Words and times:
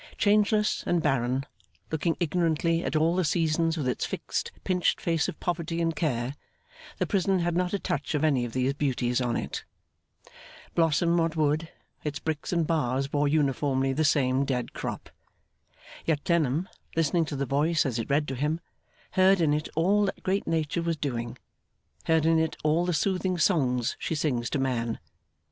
Changeless 0.17 0.83
and 0.87 0.99
barren, 1.03 1.45
looking 1.91 2.17
ignorantly 2.19 2.83
at 2.83 2.95
all 2.95 3.15
the 3.15 3.23
seasons 3.23 3.77
with 3.77 3.87
its 3.87 4.03
fixed, 4.03 4.51
pinched 4.63 4.99
face 4.99 5.27
of 5.29 5.39
poverty 5.39 5.79
and 5.79 5.95
care, 5.95 6.33
the 6.97 7.05
prison 7.05 7.37
had 7.37 7.55
not 7.55 7.71
a 7.71 7.77
touch 7.77 8.15
of 8.15 8.23
any 8.23 8.43
of 8.43 8.53
these 8.53 8.73
beauties 8.73 9.21
on 9.21 9.37
it. 9.37 9.63
Blossom 10.73 11.17
what 11.17 11.35
would, 11.35 11.69
its 12.03 12.17
bricks 12.17 12.51
and 12.51 12.65
bars 12.65 13.07
bore 13.09 13.27
uniformly 13.27 13.93
the 13.93 14.03
same 14.03 14.43
dead 14.43 14.73
crop. 14.73 15.11
Yet 16.03 16.25
Clennam, 16.25 16.67
listening 16.95 17.25
to 17.25 17.35
the 17.35 17.45
voice 17.45 17.85
as 17.85 17.99
it 17.99 18.09
read 18.09 18.27
to 18.29 18.33
him, 18.35 18.59
heard 19.11 19.39
in 19.39 19.53
it 19.53 19.69
all 19.75 20.05
that 20.07 20.23
great 20.23 20.47
Nature 20.47 20.81
was 20.81 20.97
doing, 20.97 21.37
heard 22.05 22.25
in 22.25 22.39
it 22.39 22.57
all 22.63 22.87
the 22.87 22.93
soothing 22.93 23.37
songs 23.37 23.95
she 23.99 24.15
sings 24.15 24.49
to 24.49 24.57
man. 24.57 24.97